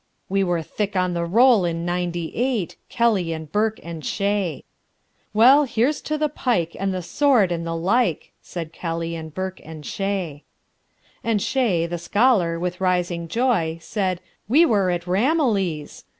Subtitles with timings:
[0.29, 4.63] We were thick on the roll in ninety eight Kelly and Burke and Shea."
[5.31, 9.61] "Well, here's to the pike and the sword and the like!" Said Kelly and Burke
[9.63, 10.41] and Shea.
[11.23, 16.03] And Shea, the scholar, with rising joy, Said "We were at Ramillies.